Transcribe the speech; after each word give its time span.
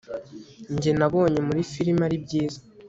njye 0.75 0.91
nabonye 0.99 1.39
muri 1.47 1.61
firime 1.71 2.01
ari 2.07 2.17
byiza 2.25 2.59